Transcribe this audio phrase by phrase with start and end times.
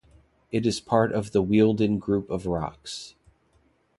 [0.51, 3.13] It is part of the Wealden Group of rocks.